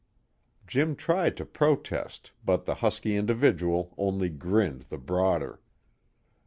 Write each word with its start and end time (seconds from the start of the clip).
Jim 0.65 0.95
tried 0.95 1.37
to 1.37 1.45
protest, 1.45 2.31
but 2.43 2.65
the 2.65 2.73
husky 2.81 3.15
individual 3.15 3.93
only 3.99 4.29
grinned 4.29 4.81
the 4.89 4.97
broader. 4.97 5.61